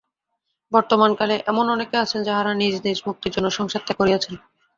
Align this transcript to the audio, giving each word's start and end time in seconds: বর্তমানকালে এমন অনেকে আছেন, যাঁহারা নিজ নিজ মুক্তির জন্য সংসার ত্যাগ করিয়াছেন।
বর্তমানকালে 0.71 1.35
এমন 1.47 1.65
অনেকে 1.69 1.95
আছেন, 1.97 2.19
যাঁহারা 2.23 2.51
নিজ 2.53 2.75
নিজ 2.85 2.97
মুক্তির 3.07 3.33
জন্য 3.35 3.47
সংসার 3.57 3.81
ত্যাগ 3.85 3.97
করিয়াছেন। 3.99 4.35